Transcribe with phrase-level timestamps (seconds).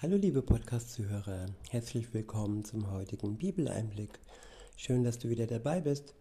[0.00, 4.20] Hallo liebe Podcast-Zuhörer, herzlich willkommen zum heutigen Bibeleinblick.
[4.76, 6.14] Schön, dass du wieder dabei bist.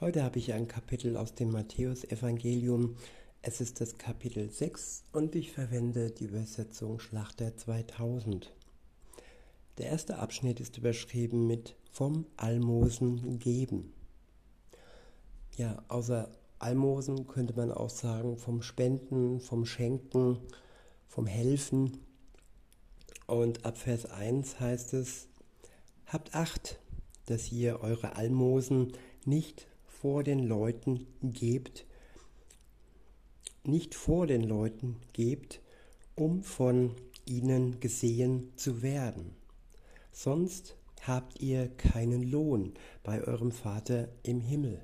[0.00, 2.96] Heute habe ich ein Kapitel aus dem Matthäusevangelium.
[3.42, 8.54] Es ist das Kapitel 6 und ich verwende die Übersetzung Schlachter 2000.
[9.76, 13.92] Der erste Abschnitt ist überschrieben mit vom Almosen geben.
[15.58, 20.38] Ja, außer Almosen könnte man auch sagen vom Spenden, vom Schenken,
[21.06, 21.98] vom Helfen
[23.30, 25.28] und ab Vers 1 heißt es,
[26.06, 26.80] habt Acht,
[27.26, 28.92] dass ihr eure Almosen
[29.24, 31.86] nicht vor den Leuten gebt,
[33.62, 35.60] nicht vor den Leuten gebt,
[36.16, 39.36] um von ihnen gesehen zu werden.
[40.10, 44.82] Sonst habt ihr keinen Lohn bei eurem Vater im Himmel.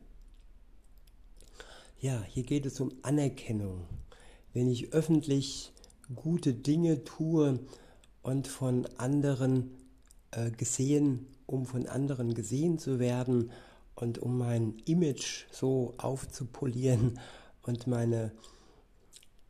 [2.01, 3.87] Ja, hier geht es um Anerkennung.
[4.53, 5.73] Wenn ich öffentlich
[6.15, 7.59] gute Dinge tue,
[8.27, 9.71] und von anderen
[10.33, 13.53] äh, gesehen, um von anderen gesehen zu werden
[13.95, 17.21] und um mein Image so aufzupolieren
[17.63, 18.33] und meine,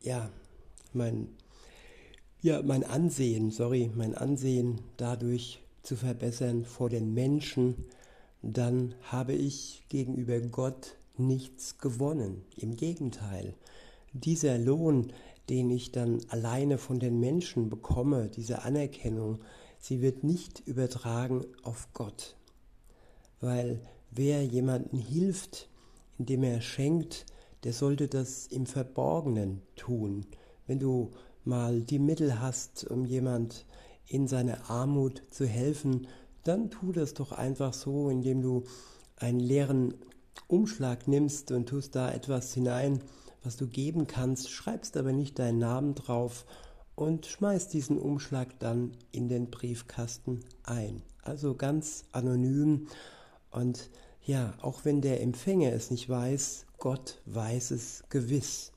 [0.03, 0.29] ja,
[0.93, 1.27] mein,
[2.39, 7.83] ja, mein Ansehen, sorry, mein Ansehen dadurch zu verbessern vor den Menschen,
[8.43, 12.43] dann habe ich gegenüber Gott nichts gewonnen.
[12.55, 13.55] Im Gegenteil,
[14.13, 15.11] dieser Lohn,
[15.49, 19.39] den ich dann alleine von den Menschen bekomme, diese Anerkennung,
[19.79, 22.35] sie wird nicht übertragen auf Gott.
[23.39, 23.81] Weil
[24.11, 25.69] wer jemanden hilft,
[26.17, 27.25] indem er schenkt,
[27.63, 30.25] der sollte das im Verborgenen tun.
[30.65, 31.11] Wenn du
[31.43, 33.65] mal die Mittel hast, um jemand
[34.05, 36.07] in seiner Armut zu helfen,
[36.43, 38.63] dann tu das doch einfach so, indem du
[39.17, 39.93] einen leeren
[40.47, 43.01] Umschlag nimmst und tust da etwas hinein,
[43.47, 46.45] was du geben kannst, schreibst aber nicht deinen Namen drauf
[46.95, 51.01] und schmeißt diesen Umschlag dann in den Briefkasten ein.
[51.21, 52.87] Also ganz anonym
[53.49, 53.89] und
[54.21, 58.73] ja, auch wenn der Empfänger es nicht weiß, Gott weiß es gewiss.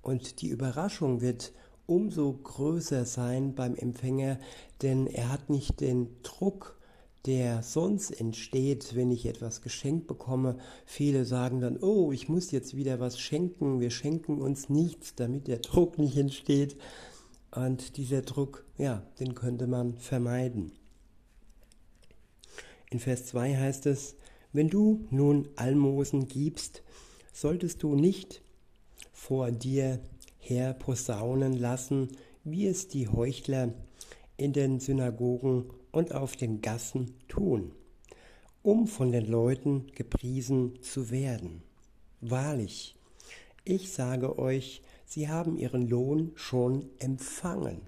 [0.00, 1.52] Und die Überraschung wird
[1.86, 4.38] umso größer sein beim Empfänger,
[4.80, 6.73] denn er hat nicht den Druck,
[7.26, 10.58] der sonst entsteht, wenn ich etwas geschenkt bekomme.
[10.84, 15.48] Viele sagen dann, oh, ich muss jetzt wieder was schenken, wir schenken uns nichts, damit
[15.48, 16.76] der Druck nicht entsteht.
[17.50, 20.72] Und dieser Druck, ja, den könnte man vermeiden.
[22.90, 24.16] In Vers 2 heißt es,
[24.52, 26.82] wenn du nun Almosen gibst,
[27.32, 28.42] solltest du nicht
[29.12, 30.00] vor dir
[30.38, 32.08] her posaunen lassen,
[32.44, 33.72] wie es die Heuchler
[34.36, 37.72] in den Synagogen und auf den Gassen tun,
[38.62, 41.62] um von den Leuten gepriesen zu werden.
[42.20, 42.96] Wahrlich,
[43.64, 47.80] ich sage euch, sie haben ihren Lohn schon empfangen.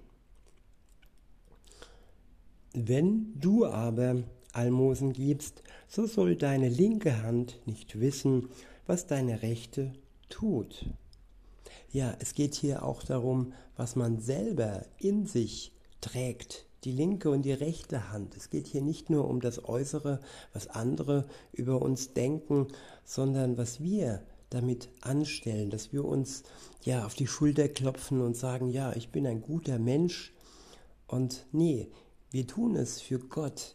[2.73, 8.49] Wenn du aber Almosen gibst, so soll deine linke Hand nicht wissen,
[8.87, 9.93] was deine rechte
[10.29, 10.87] tut.
[11.91, 17.43] Ja, es geht hier auch darum, was man selber in sich trägt, die linke und
[17.43, 18.37] die rechte Hand.
[18.37, 20.21] Es geht hier nicht nur um das Äußere,
[20.53, 22.69] was andere über uns denken,
[23.05, 26.45] sondern was wir damit anstellen, dass wir uns
[26.85, 30.33] ja auf die Schulter klopfen und sagen, ja, ich bin ein guter Mensch.
[31.09, 31.91] Und nee,
[32.31, 33.75] wir tun es für Gott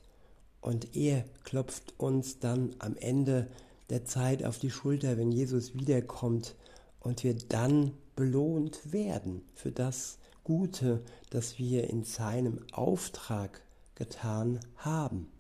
[0.62, 3.48] und er klopft uns dann am Ende
[3.90, 6.56] der Zeit auf die Schulter, wenn Jesus wiederkommt
[7.02, 10.18] und wir dann belohnt werden für das,
[10.52, 13.62] Gute, das wir in seinem Auftrag
[13.96, 15.32] getan haben.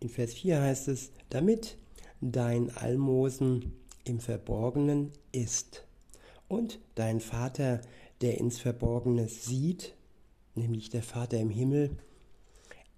[0.00, 1.78] In Vers 4 heißt es, damit
[2.20, 5.86] dein Almosen im Verborgenen ist
[6.48, 7.80] und dein Vater,
[8.20, 9.94] der ins Verborgene sieht,
[10.56, 11.96] nämlich der Vater im Himmel,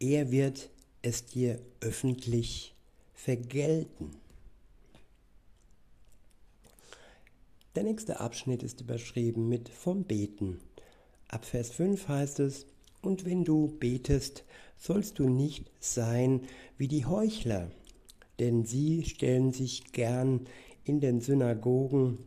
[0.00, 0.70] er wird
[1.02, 2.74] es dir öffentlich
[3.12, 4.16] vergelten.
[7.78, 10.58] Der nächste Abschnitt ist überschrieben mit vom Beten.
[11.28, 12.66] Ab Vers 5 heißt es,
[13.02, 14.42] und wenn du betest,
[14.76, 16.40] sollst du nicht sein
[16.76, 17.70] wie die Heuchler,
[18.40, 20.48] denn sie stellen sich gern
[20.82, 22.18] in den Synagogen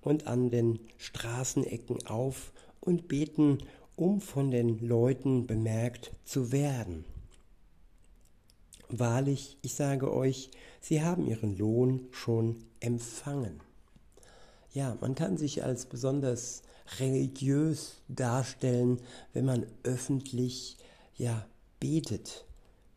[0.00, 3.58] und an den Straßenecken auf und beten,
[3.94, 7.04] um von den Leuten bemerkt zu werden.
[8.88, 10.50] Wahrlich, ich sage euch,
[10.80, 13.60] sie haben ihren Lohn schon empfangen.
[14.72, 16.62] Ja, man kann sich als besonders
[16.98, 19.00] religiös darstellen,
[19.32, 20.76] wenn man öffentlich
[21.16, 21.46] ja
[21.80, 22.44] betet.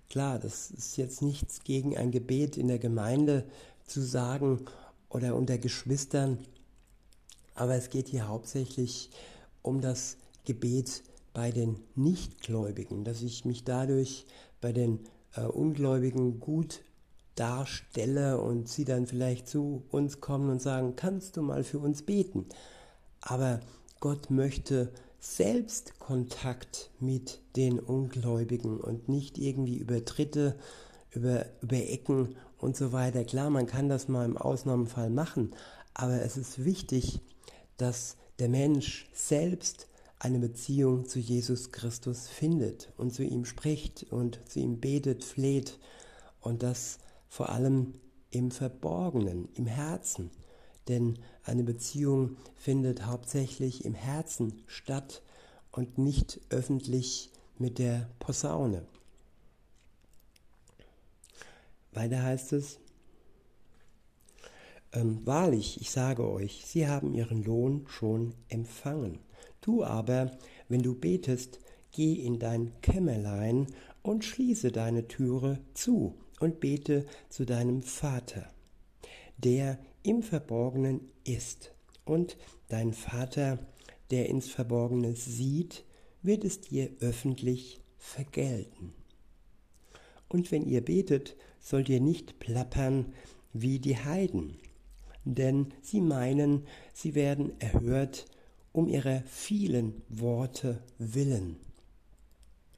[0.10, 3.46] Klar, das ist jetzt nichts gegen ein Gebet in der Gemeinde
[3.86, 4.66] zu sagen
[5.10, 6.40] oder unter Geschwistern,
[7.56, 9.10] Aber es geht hier hauptsächlich
[9.62, 14.26] um das Gebet bei den Nichtgläubigen, dass ich mich dadurch
[14.62, 15.00] bei den
[15.36, 16.82] äh, Ungläubigen gut
[17.36, 22.04] darstelle und sie dann vielleicht zu uns kommen und sagen, kannst du mal für uns
[22.04, 22.46] beten?
[23.22, 23.60] Aber
[24.00, 30.56] Gott möchte selbst Kontakt mit den Ungläubigen und nicht irgendwie über Dritte,
[31.12, 33.24] über, über Ecken und so weiter.
[33.24, 35.54] Klar, man kann das mal im Ausnahmefall machen,
[35.94, 37.20] aber es ist wichtig,
[37.78, 39.88] dass der Mensch selbst
[40.20, 45.80] eine Beziehung zu Jesus Christus findet und zu ihm spricht und zu ihm betet, fleht
[46.42, 47.00] und das
[47.30, 47.94] vor allem
[48.32, 50.32] im Verborgenen, im Herzen.
[50.88, 55.22] Denn eine Beziehung findet hauptsächlich im Herzen statt
[55.72, 58.86] und nicht öffentlich mit der Posaune.
[61.92, 62.80] Weiter heißt es,
[64.92, 69.20] ähm, wahrlich, ich sage euch, sie haben ihren Lohn schon empfangen.
[69.62, 70.32] Du aber,
[70.68, 71.60] wenn du betest,
[71.92, 73.68] geh in dein Kämmerlein
[74.02, 78.52] und schließe deine Türe zu und bete zu deinem Vater,
[79.38, 81.74] der im Verborgenen ist.
[82.06, 82.38] Und
[82.68, 83.60] dein Vater,
[84.12, 85.84] der ins Verborgene sieht,
[86.22, 88.94] wird es dir öffentlich vergelten.
[90.28, 93.14] Und wenn ihr betet, sollt ihr nicht plappern
[93.54, 94.58] wie die Heiden,
[95.26, 98.26] denn sie meinen, sie werden erhört
[98.72, 101.58] um ihrer vielen Worte willen.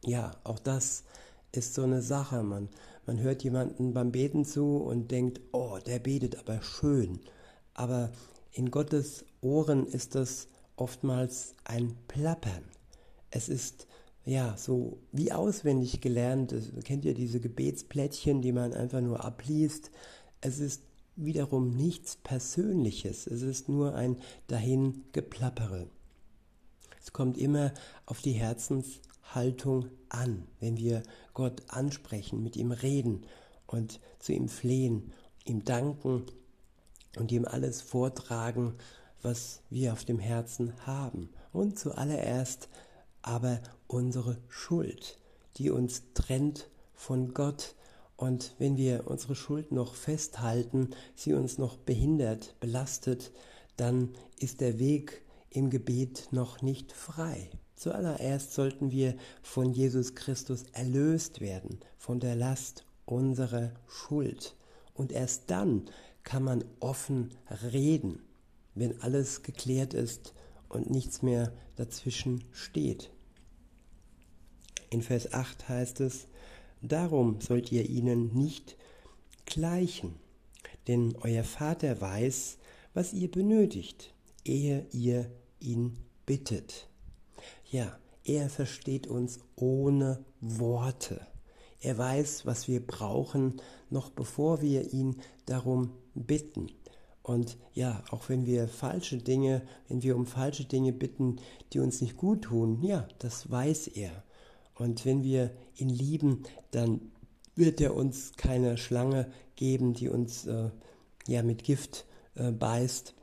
[0.04, 1.04] Ja, auch das
[1.52, 2.42] ist so eine Sache.
[2.44, 2.70] Man,
[3.06, 7.20] man hört jemanden beim Beten zu und denkt, oh, der betet aber schön.
[7.74, 8.12] Aber
[8.52, 12.64] in Gottes Ohren ist das oftmals ein Plappern.
[13.30, 13.88] Es ist
[14.26, 16.54] ja so wie auswendig gelernt.
[16.84, 19.92] Kennt ihr diese Gebetsplättchen, die man einfach nur abliest?
[20.42, 20.84] Es ist
[21.16, 23.28] wiederum nichts Persönliches.
[23.28, 25.88] Es ist nur ein dahin geplappere.
[27.02, 27.74] Es kommt immer
[28.06, 28.34] auf die
[29.32, 33.26] Herzenshaltung an, wenn wir Gott ansprechen, mit ihm reden
[33.66, 35.14] und zu ihm flehen,
[35.46, 36.26] ihm danken
[37.18, 38.76] und ihm alles vortragen,
[39.22, 41.30] was wir auf dem Herzen haben.
[41.54, 42.68] Und zuallererst
[43.22, 45.18] aber unsere Schuld,
[45.58, 47.76] die uns trennt von Gott,
[48.18, 53.32] und wenn wir unsere Schuld noch festhalten, sie uns noch behindert, belastet,
[53.78, 57.50] dann ist der Weg im Gebet noch nicht frei.
[57.82, 64.56] Zuallererst sollten wir von Jesus Christus erlöst werden, von der Last unserer Schuld.
[64.94, 65.90] Und erst dann
[66.22, 67.32] kann man offen
[67.74, 68.22] reden,
[68.76, 70.36] wenn alles geklärt ist
[70.70, 73.10] und nichts mehr dazwischen steht.
[74.92, 76.28] In Vers 8 heißt es,
[76.84, 78.78] Darum sollt ihr ihnen nicht
[79.48, 80.20] gleichen,
[80.88, 82.60] denn euer Vater weiß,
[82.94, 84.14] was ihr benötigt,
[84.46, 85.98] ehe ihr ihn
[86.28, 86.91] bittet.
[87.72, 91.26] Ja, er versteht uns ohne Worte.
[91.80, 96.68] Er weiß, was wir brauchen, noch bevor wir ihn darum bitten.
[97.24, 101.38] Und ja, auch wenn wir falsche Dinge, wenn wir um falsche Dinge bitten,
[101.72, 104.22] die uns nicht gut tun, ja, das weiß er.
[104.76, 107.00] Und wenn wir ihn lieben, dann
[107.56, 110.72] wird er uns keine Schlange geben, die uns äh,
[111.26, 113.16] ja mit Gift äh, beißt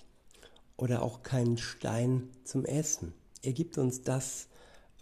[0.78, 3.12] oder auch keinen Stein zum Essen.
[3.42, 4.48] Er gibt uns das,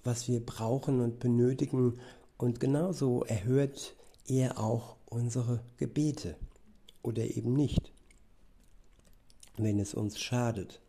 [0.05, 1.99] was wir brauchen und benötigen
[2.37, 3.97] und genauso erhört
[4.27, 6.37] er auch unsere Gebete
[7.03, 7.93] oder eben nicht,
[9.57, 10.81] wenn es uns schadet.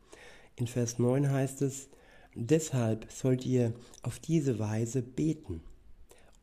[0.56, 1.90] In Vers 9 heißt es,
[2.40, 5.64] Deshalb sollt ihr auf diese Weise beten.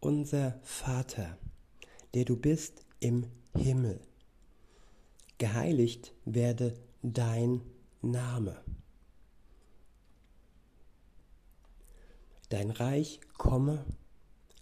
[0.00, 1.38] Unser Vater,
[2.14, 3.26] der du bist im
[3.56, 4.00] Himmel,
[5.38, 7.60] geheiligt werde dein
[8.02, 8.60] Name.
[12.54, 13.84] Dein Reich komme,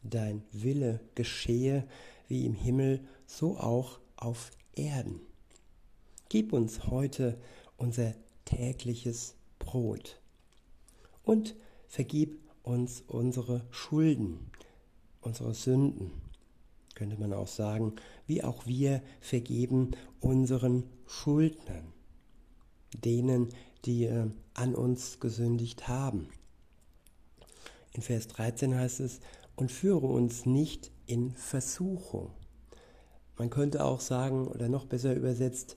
[0.03, 1.87] dein Wille geschehe
[2.27, 5.21] wie im Himmel, so auch auf Erden.
[6.31, 7.37] Gib uns heute
[7.77, 8.15] unser
[8.47, 10.23] tägliches Brot
[11.23, 11.55] und
[11.87, 14.51] vergib uns unsere Schulden,
[15.21, 16.13] unsere Sünden,
[16.95, 17.97] könnte man auch sagen,
[18.27, 21.93] wie auch wir vergeben unseren Schuldnern,
[22.95, 23.51] denen,
[23.85, 26.31] die äh, an uns gesündigt haben.
[27.93, 29.21] In Vers 13 heißt es,
[29.55, 32.31] und führe uns nicht in Versuchung.
[33.37, 35.77] Man könnte auch sagen, oder noch besser übersetzt,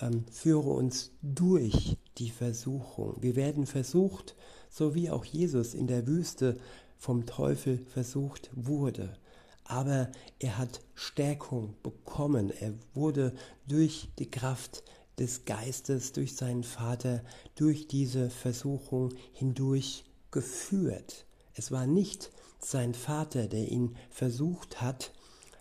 [0.00, 3.16] ähm, führe uns durch die Versuchung.
[3.20, 4.36] Wir werden versucht,
[4.70, 6.58] so wie auch Jesus in der Wüste
[6.96, 9.16] vom Teufel versucht wurde.
[9.64, 12.50] Aber er hat Stärkung bekommen.
[12.50, 13.34] Er wurde
[13.66, 14.82] durch die Kraft
[15.18, 17.22] des Geistes durch seinen Vater
[17.54, 21.26] durch diese Versuchung hindurch geführt.
[21.58, 25.12] Es war nicht sein Vater, der ihn versucht hat,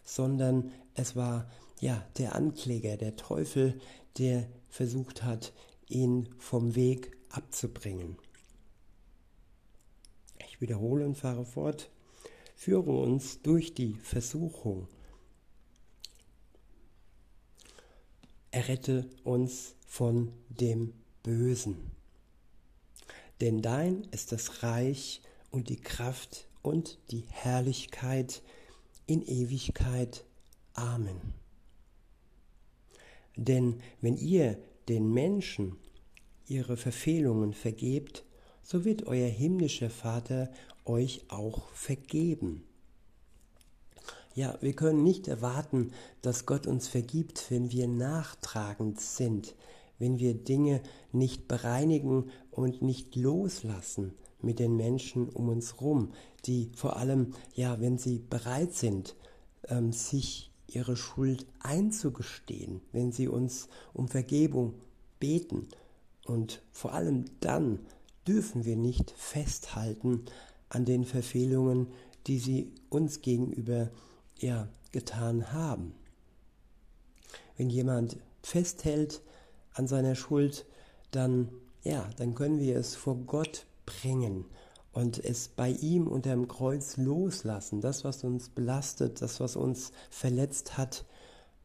[0.04, 1.50] sondern es war
[1.80, 3.82] ja der Ankläger, der Teufel,
[4.20, 5.54] der versucht hat,
[5.88, 8.16] ihn vom Weg abzubringen.
[10.48, 11.90] Ich wiederhole und fahre fort.
[12.56, 14.88] Führe uns durch die Versuchung.
[18.52, 21.90] Errette uns von dem Bösen.
[23.42, 25.22] Denn dein ist das Reich
[25.58, 28.44] und die Kraft und die Herrlichkeit
[29.08, 30.24] in Ewigkeit.
[30.76, 31.34] Amen.
[33.36, 35.76] Denn wenn ihr den Menschen
[36.46, 38.24] ihre Verfehlungen vergebt,
[38.62, 40.52] so wird euer himmlischer Vater
[40.86, 42.64] euch auch vergeben.
[44.36, 49.56] Ja, wir können nicht erwarten, dass Gott uns vergibt, wenn wir nachtragend sind,
[50.00, 56.14] wenn wir Dinge nicht bereinigen und nicht loslassen mit den Menschen um uns rum,
[56.46, 59.16] die vor allem, ja, wenn sie bereit sind,
[59.68, 64.76] ähm, sich ihre Schuld einzugestehen, wenn sie uns um Vergebung
[65.20, 65.68] beten.
[66.26, 67.80] Und vor allem dann
[68.28, 70.26] dürfen wir nicht festhalten
[70.70, 71.88] an den Verfehlungen,
[72.28, 73.90] die sie uns gegenüber
[74.40, 75.94] ja, getan haben.
[77.56, 79.22] Wenn jemand festhält
[79.78, 80.66] an seiner Schuld,
[81.12, 81.50] dann
[81.84, 84.46] ja, dann können wir es vor Gott bringen
[84.92, 89.92] und es bei ihm unter dem Kreuz loslassen, das, was uns belastet, das, was uns
[90.10, 91.06] verletzt hat,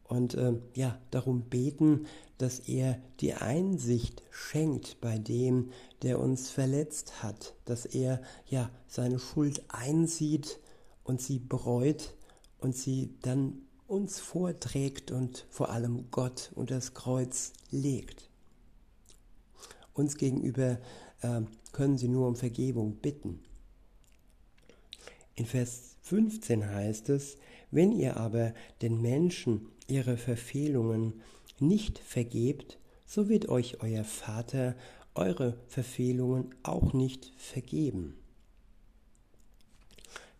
[0.03, 2.05] und äh, ja, darum beten,
[2.37, 5.71] dass er die Einsicht schenkt bei dem,
[6.03, 10.59] der uns verletzt hat, dass er ja seine Schuld einsieht
[11.03, 12.13] und sie bereut
[12.59, 18.27] und sie dann uns vorträgt und vor allem Gott unter das Kreuz legt.
[19.93, 20.79] Uns gegenüber
[21.21, 23.39] äh, können sie nur um Vergebung bitten.
[25.35, 27.37] In Vers 15 heißt es,
[27.69, 31.21] wenn ihr aber den Menschen ihre Verfehlungen
[31.59, 34.75] nicht vergebt, so wird euch euer Vater
[35.13, 38.17] eure Verfehlungen auch nicht vergeben.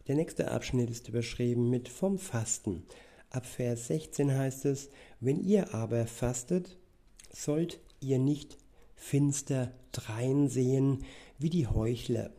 [0.08, 2.84] Der nächste Abschnitt ist überschrieben mit vom Fasten.
[3.34, 6.78] Ab Vers 16 heißt es, wenn ihr aber fastet,
[7.30, 8.58] sollt ihr nicht
[8.96, 11.04] finster dreinsehen
[11.38, 12.32] wie die Heuchler,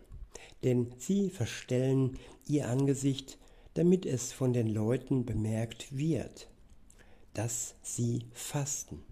[0.62, 3.38] denn sie verstellen ihr Angesicht,
[3.74, 6.48] damit es von den Leuten bemerkt wird
[7.34, 9.02] dass sie fasten.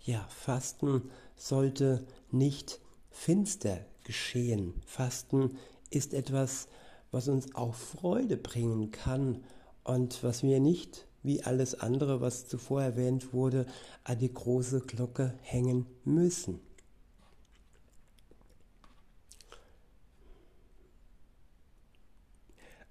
[0.00, 2.80] Ja, Fasten sollte nicht
[3.10, 4.80] finster geschehen.
[4.86, 5.58] Fasten
[5.90, 6.68] ist etwas,
[7.10, 9.44] was uns auch Freude bringen kann
[9.84, 13.66] und was wir nicht, wie alles andere, was zuvor erwähnt wurde,
[14.02, 16.60] an die große Glocke hängen müssen.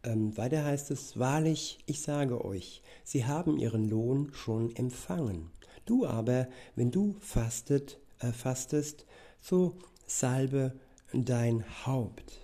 [0.04, 5.50] Ähm, weiter heißt es, wahrlich, ich sage euch, sie haben ihren Lohn schon empfangen.
[5.86, 9.06] Du aber, wenn du fastet, äh, fastest,
[9.42, 10.74] so salbe
[11.14, 12.40] dein Haupt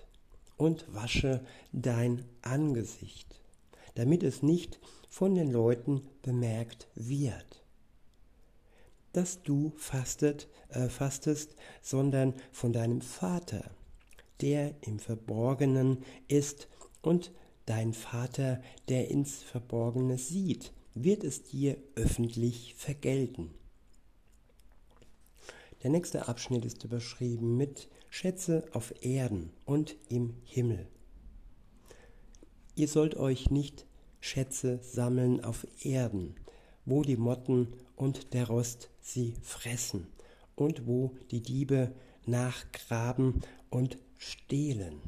[0.56, 1.40] und wasche
[1.72, 3.39] dein Angesicht,
[3.94, 7.64] damit es nicht von den Leuten bemerkt wird,
[9.12, 13.70] dass du fastet, äh, fastest, sondern von deinem Vater,
[14.40, 16.68] der im Verborgenen ist
[17.02, 17.32] und
[17.70, 23.54] Dein Vater, der ins Verborgene sieht, wird es dir öffentlich vergelten.
[25.84, 30.88] Der nächste Abschnitt ist überschrieben mit Schätze auf Erden und im Himmel.
[32.80, 33.84] Ihr sollt euch nicht
[34.20, 36.34] Schätze sammeln auf Erden,
[36.86, 40.06] wo die Motten und der Rost sie fressen
[40.56, 41.92] und wo die Diebe
[42.24, 44.98] nachgraben und stehlen.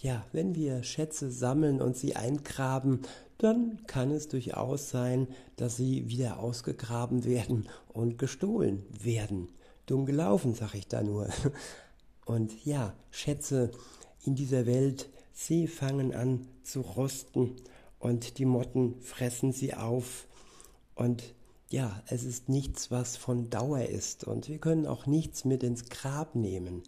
[0.00, 3.00] Ja, wenn wir Schätze sammeln und sie eingraben,
[3.38, 9.48] dann kann es durchaus sein, dass sie wieder ausgegraben werden und gestohlen werden.
[9.86, 11.30] Dumm gelaufen, sag ich da nur.
[12.26, 13.72] Und ja, Schätze
[14.24, 15.10] in dieser Welt,
[15.40, 17.56] sie fangen an zu rosten
[17.98, 20.26] und die Motten fressen sie auf.
[20.94, 21.34] Und
[21.70, 24.24] ja, es ist nichts, was von Dauer ist.
[24.24, 26.82] Und wir können auch nichts mit ins Grab nehmen.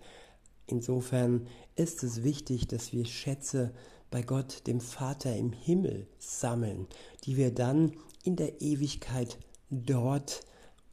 [0.66, 3.72] Insofern ist es wichtig, dass wir Schätze
[4.10, 6.86] bei Gott, dem Vater im Himmel, sammeln,
[7.24, 7.92] die wir dann
[8.22, 9.38] in der Ewigkeit
[9.70, 10.42] dort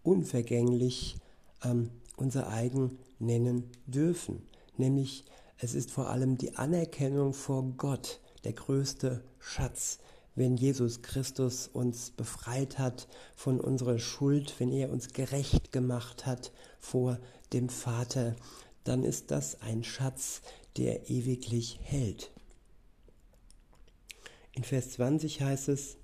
[0.04, 1.18] unvergänglich
[1.66, 4.44] ähm, unser eigen nennen dürfen.
[4.78, 5.25] Nämlich
[5.62, 10.00] es ist vor allem die Anerkennung vor Gott der größte Schatz,
[10.36, 16.54] wenn Jesus Christus uns befreit hat von unserer Schuld, wenn er uns gerecht gemacht hat
[16.80, 17.20] vor
[17.51, 18.38] dem Vater,
[18.86, 20.42] dann ist das ein Schatz,
[20.78, 22.32] der ewiglich hält.
[24.54, 25.98] In Vers 20 heißt es,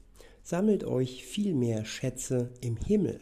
[0.43, 3.21] sammelt euch vielmehr Schätze im Himmel,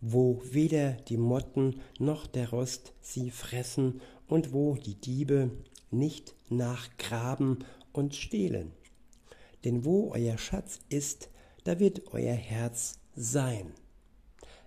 [0.00, 5.50] wo weder die Motten noch der Rost sie fressen und wo die Diebe
[5.90, 8.72] nicht nachgraben und stehlen.
[9.64, 11.28] Denn wo euer Schatz ist,
[11.64, 13.74] da wird euer Herz sein.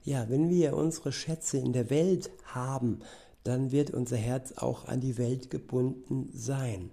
[0.04, 3.00] Ja, wenn wir unsere Schätze in der Welt haben,
[3.44, 6.92] dann wird unser Herz auch an die Welt gebunden sein.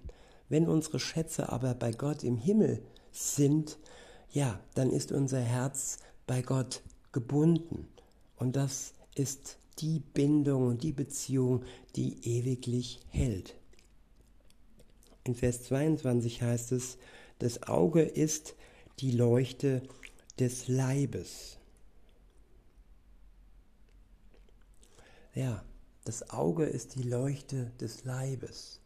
[0.49, 3.77] Wenn unsere Schätze aber bei Gott im Himmel sind,
[4.31, 7.87] ja, dann ist unser Herz bei Gott gebunden.
[8.37, 11.63] Und das ist die Bindung und die Beziehung,
[11.95, 13.55] die ewiglich hält.
[15.23, 16.97] In Vers 22 heißt es,
[17.39, 18.55] das Auge ist
[18.99, 19.81] die Leuchte
[20.39, 21.57] des Leibes.
[25.33, 25.63] Ja,
[26.03, 28.79] das Auge ist die Leuchte des Leibes.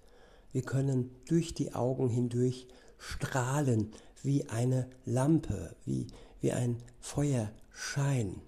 [0.51, 6.07] Wir können durch die Augen hindurch strahlen wie eine Lampe, wie,
[6.41, 8.41] wie ein Feuerschein.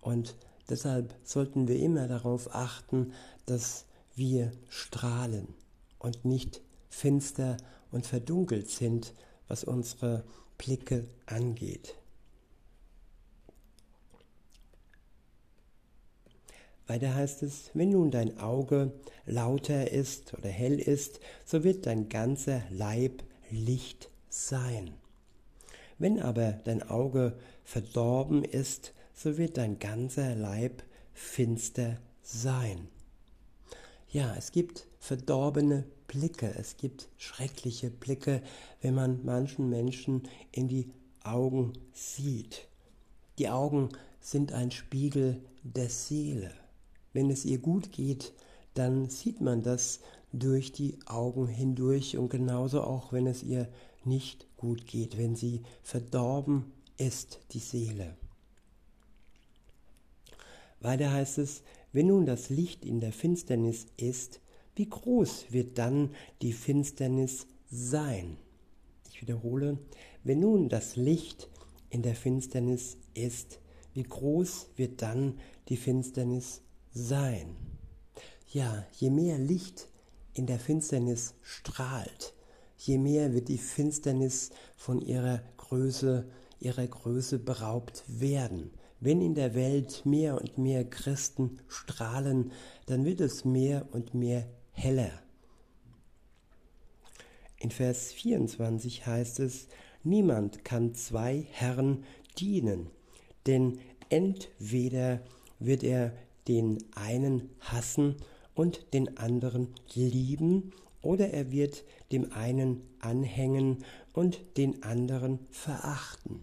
[0.00, 0.36] Und
[0.68, 3.12] deshalb sollten wir immer darauf achten,
[3.46, 5.48] dass wir strahlen
[5.98, 7.56] und nicht finster
[7.90, 9.14] und verdunkelt sind,
[9.48, 10.24] was unsere
[10.58, 11.94] Blicke angeht.
[16.86, 18.92] Weiter heißt es, wenn nun dein Auge
[19.26, 24.94] lauter ist oder hell ist, so wird dein ganzer Leib Licht sein.
[25.98, 30.82] Wenn aber dein Auge verdorben ist, so wird dein ganzer Leib
[31.14, 32.88] finster sein.
[34.10, 38.42] Ja, es gibt verdorbene Blicke, es gibt schreckliche Blicke,
[38.82, 40.90] wenn man manchen Menschen in die
[41.24, 42.68] Augen sieht.
[43.38, 43.88] Die Augen
[44.20, 46.52] sind ein Spiegel der Seele.
[47.12, 48.32] Wenn es ihr gut geht,
[48.74, 50.00] dann sieht man das
[50.32, 53.68] durch die Augen hindurch und genauso auch, wenn es ihr
[54.04, 58.14] nicht gut geht, wenn sie verdorben ist, die Seele.
[60.86, 64.40] Weiter heißt es, wenn nun das Licht in der Finsternis ist,
[64.76, 68.36] wie groß wird dann die Finsternis sein?
[69.10, 69.78] Ich wiederhole,
[70.22, 71.48] wenn nun das Licht
[71.90, 73.58] in der Finsternis ist,
[73.94, 76.60] wie groß wird dann die Finsternis
[76.92, 77.56] sein?
[78.52, 79.88] Ja, je mehr Licht
[80.34, 82.32] in der Finsternis strahlt,
[82.78, 86.26] je mehr wird die Finsternis von ihrer Größe,
[86.60, 88.70] ihrer Größe beraubt werden.
[89.00, 92.52] Wenn in der Welt mehr und mehr Christen strahlen,
[92.86, 95.12] dann wird es mehr und mehr heller.
[97.58, 99.68] In Vers 24 heißt es,
[100.02, 102.04] niemand kann zwei Herren
[102.38, 102.90] dienen,
[103.46, 103.78] denn
[104.08, 105.20] entweder
[105.58, 106.12] wird er
[106.48, 108.16] den einen hassen
[108.54, 116.42] und den anderen lieben, oder er wird dem einen anhängen und den anderen verachten.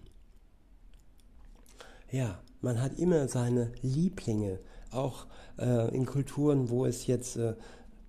[2.13, 4.60] Ja, man hat immer seine Lieblinge,
[4.91, 5.26] auch
[5.58, 7.56] äh, in Kulturen, wo es jetzt äh,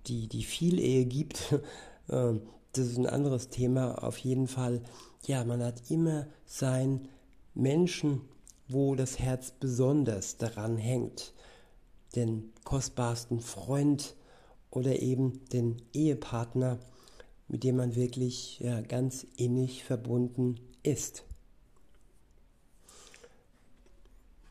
[0.05, 1.53] die, die Vielehe gibt,
[2.09, 2.33] äh,
[2.73, 4.03] das ist ein anderes Thema.
[4.03, 4.83] Auf jeden Fall,
[5.25, 7.07] ja, man hat immer seinen
[7.55, 8.21] Menschen,
[8.67, 11.33] wo das Herz besonders daran hängt.
[12.15, 14.15] Den kostbarsten Freund
[14.69, 16.77] oder eben den Ehepartner,
[17.47, 21.23] mit dem man wirklich ja, ganz innig verbunden ist.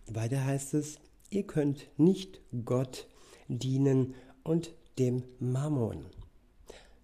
[0.06, 0.98] Weiter heißt es,
[1.30, 3.06] ihr könnt nicht Gott
[3.48, 6.06] dienen und dem Mammon.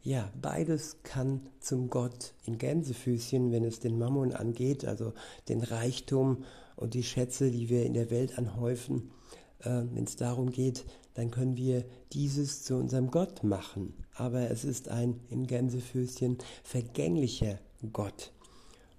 [0.02, 5.12] Ja, beides kann zum Gott in Gänsefüßchen, wenn es den Mammon angeht, also
[5.48, 6.44] den Reichtum
[6.76, 9.10] und die Schätze, die wir in der Welt anhäufen,
[9.58, 13.92] äh, wenn es darum geht, dann können wir dieses zu unserem Gott machen.
[14.14, 17.58] Aber es ist ein in Gänsefüßchen vergänglicher
[17.92, 18.32] Gott.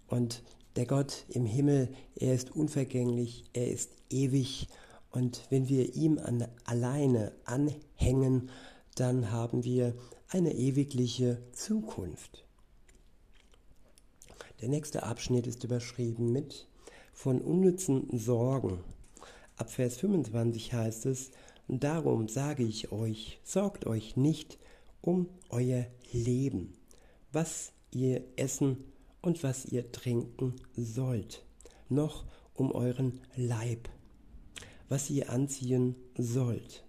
[0.07, 0.43] Und
[0.75, 4.67] der Gott im Himmel, er ist unvergänglich, er ist ewig.
[5.11, 8.49] Und wenn wir ihm an, alleine anhängen,
[8.95, 9.93] dann haben wir
[10.29, 12.45] eine ewigliche Zukunft.
[14.61, 16.67] Der nächste Abschnitt ist überschrieben mit
[17.13, 18.83] von unnützen Sorgen.
[19.57, 21.31] Ab Vers 25 heißt es,
[21.67, 24.57] darum sage ich euch, sorgt euch nicht
[25.01, 26.73] um euer Leben,
[27.31, 28.90] was ihr essen
[29.21, 31.43] und was ihr trinken sollt,
[31.89, 33.89] noch um euren Leib,
[34.89, 36.83] was ihr anziehen sollt.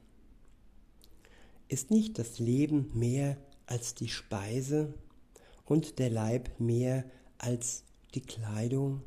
[1.69, 4.93] Ist nicht das Leben mehr als die Speise
[5.65, 7.05] und der Leib mehr
[7.39, 9.03] als die Kleidung.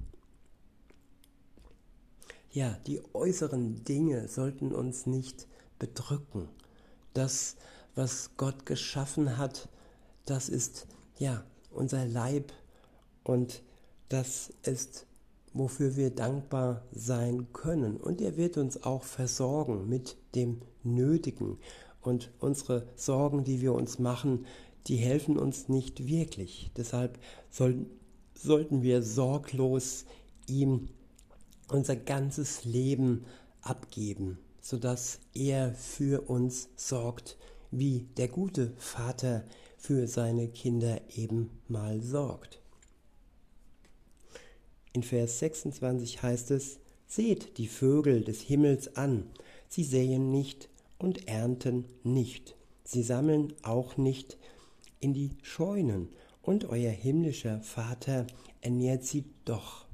[2.52, 6.48] Ja, die äußeren Dinge sollten uns nicht bedrücken.
[7.14, 7.58] Das,
[7.96, 9.70] was Gott geschaffen hat,
[10.26, 12.52] das ist ja unser Leib
[13.26, 13.64] und
[14.08, 15.08] das ist,
[15.52, 17.98] wofür wir dankbar sein können.
[17.98, 21.58] Und er wird uns auch versorgen mit dem Nötigen.
[22.02, 24.46] Und unsere Sorgen, die wir uns machen,
[24.88, 26.72] die helfen uns nicht wirklich.
[26.78, 27.18] Deshalb
[27.50, 27.88] soll,
[28.36, 30.06] sollten wir sorglos
[30.48, 30.90] ihm
[31.68, 33.26] unser ganzes Leben
[33.62, 37.38] abgeben, sodass er für uns sorgt,
[37.72, 39.46] wie der gute Vater
[39.78, 42.62] für seine Kinder eben mal sorgt.
[44.96, 49.30] In Vers 26 heißt es, Seht die Vögel des Himmels an,
[49.68, 52.56] sie säen nicht und ernten nicht,
[52.86, 54.38] sie sammeln auch nicht
[55.02, 56.08] in die Scheunen,
[56.42, 58.26] und euer himmlischer Vater
[58.62, 59.86] ernährt sie doch.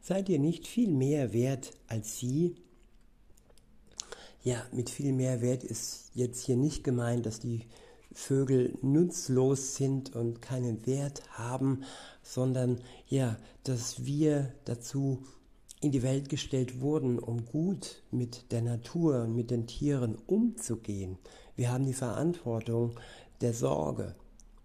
[0.00, 2.54] Seid ihr nicht viel mehr wert als sie?
[4.42, 7.66] Ja, mit viel mehr Wert ist jetzt hier nicht gemeint, dass die
[8.12, 11.84] Vögel nutzlos sind und keinen Wert haben,
[12.22, 15.22] sondern ja, dass wir dazu
[15.80, 21.18] in die Welt gestellt wurden, um gut mit der Natur und mit den Tieren umzugehen.
[21.56, 22.98] Wir haben die Verantwortung
[23.40, 24.14] der Sorge,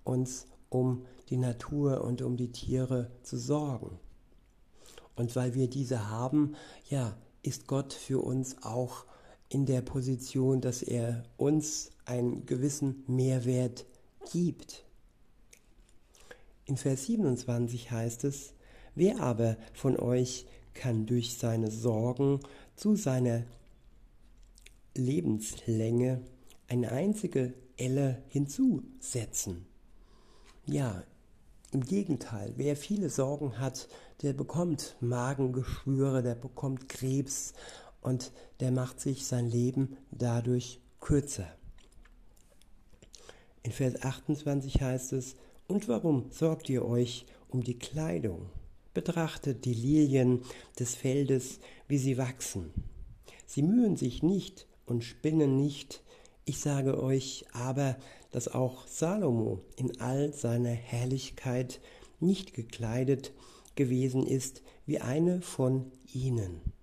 [0.04, 4.00] uns um die Natur und um die Tiere zu sorgen.
[5.16, 6.56] Und weil wir diese haben,
[6.90, 9.06] ja, ist Gott für uns auch
[9.50, 13.86] in der Position, dass er uns einen gewissen Mehrwert
[14.32, 14.86] gibt.
[16.66, 18.54] In Vers 27 heißt es,
[18.96, 22.40] wer aber von euch kann durch seine Sorgen
[22.76, 23.44] zu seiner
[24.96, 26.22] Lebenslänge
[26.68, 29.66] eine einzige Elle hinzusetzen?
[30.66, 31.04] Ja,
[31.72, 33.88] im Gegenteil, wer viele Sorgen hat,
[34.22, 37.54] der bekommt Magengeschwüre, der bekommt Krebs
[38.06, 41.48] und der macht sich sein Leben dadurch kürzer.
[43.64, 45.36] In Vers 28 heißt es,
[45.68, 48.52] und warum sorgt ihr euch um die Kleidung?
[48.94, 50.44] Betrachtet die Lilien
[50.80, 52.72] des Feldes, wie sie wachsen.
[53.48, 56.04] Sie mühen sich nicht und spinnen nicht.
[56.46, 57.98] Ich sage euch aber,
[58.30, 61.82] dass auch Salomo in all seiner Herrlichkeit
[62.20, 63.34] nicht gekleidet
[63.74, 66.75] gewesen ist wie eine von ihnen.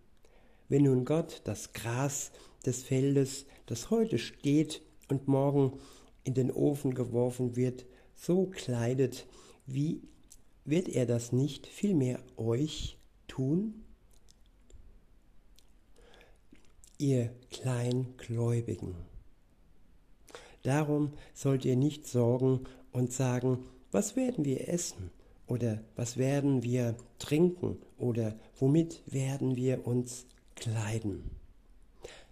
[0.73, 2.33] Wenn nun Gott das Gras
[2.65, 4.81] des Feldes, das heute steht
[5.11, 5.79] und morgen
[6.25, 9.27] in den Ofen geworfen wird, so kleidet,
[9.67, 10.01] wie
[10.65, 12.97] wird er das nicht vielmehr euch
[13.29, 13.85] tun?
[16.97, 18.95] Ihr Kleingläubigen.
[20.63, 22.61] Darum sollt ihr nicht sorgen
[22.93, 25.11] und sagen, was werden wir essen
[25.47, 30.25] oder was werden wir trinken oder womit werden wir uns
[30.57, 31.31] kleiden.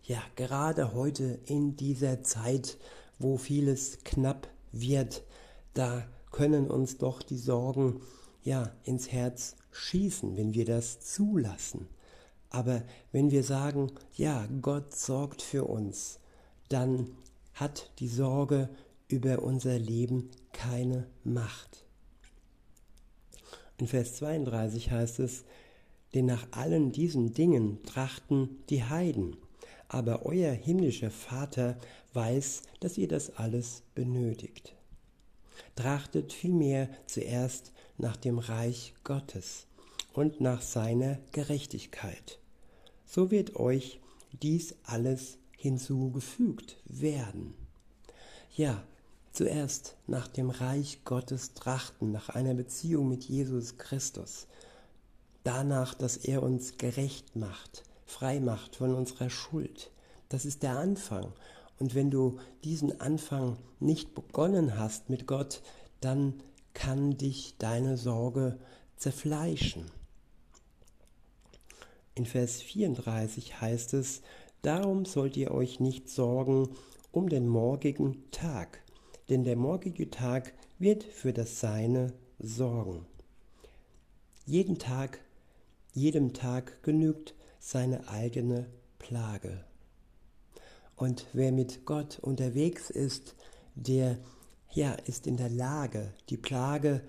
[0.02, 2.78] Ja, gerade heute in dieser Zeit,
[3.18, 5.22] wo vieles knapp wird,
[5.74, 8.00] da können uns doch die Sorgen
[8.42, 11.88] ja ins Herz schießen, wenn wir das zulassen.
[12.48, 16.18] Aber wenn wir sagen, ja, Gott sorgt für uns,
[16.68, 17.10] dann
[17.54, 18.68] hat die Sorge
[19.06, 21.84] über unser Leben keine Macht.
[23.78, 25.44] In Vers 32 heißt es,
[26.14, 29.36] denn nach allen diesen Dingen trachten die Heiden,
[29.88, 31.76] aber euer himmlischer Vater
[32.12, 34.74] weiß, dass ihr das alles benötigt.
[35.76, 39.66] Trachtet vielmehr zuerst nach dem Reich Gottes
[40.12, 42.38] und nach seiner Gerechtigkeit.
[43.06, 44.00] So wird euch
[44.32, 47.54] dies alles hinzugefügt werden.
[48.56, 48.82] Ja,
[49.32, 54.46] zuerst nach dem Reich Gottes trachten, nach einer Beziehung mit Jesus Christus.
[55.52, 59.90] Danach, dass er uns gerecht macht, frei macht von unserer Schuld.
[60.28, 61.32] Das ist der Anfang.
[61.80, 65.60] Und wenn du diesen Anfang nicht begonnen hast mit Gott,
[66.00, 66.34] dann
[66.72, 68.60] kann dich deine Sorge
[68.96, 69.90] zerfleischen.
[72.14, 74.22] In Vers 34 heißt es,
[74.62, 76.68] Darum sollt ihr euch nicht sorgen
[77.10, 78.84] um den morgigen Tag,
[79.28, 83.04] denn der morgige Tag wird für das Seine sorgen.
[84.46, 85.18] Jeden Tag,
[85.94, 88.66] jedem Tag genügt seine eigene
[88.98, 89.64] Plage.
[90.96, 93.34] Und wer mit Gott unterwegs ist,
[93.74, 94.18] der
[94.72, 97.02] ja, ist in der Lage, die Plage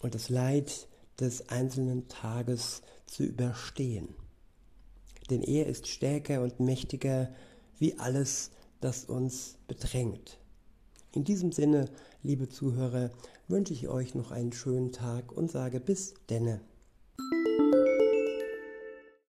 [0.00, 0.88] und das Leid
[1.20, 4.14] des einzelnen Tages zu überstehen.
[5.30, 7.32] Denn er ist stärker und mächtiger
[7.78, 10.38] wie alles, das uns bedrängt.
[11.12, 11.88] In diesem Sinne,
[12.22, 13.10] liebe Zuhörer,
[13.48, 16.60] wünsche ich euch noch einen schönen Tag und sage bis denne.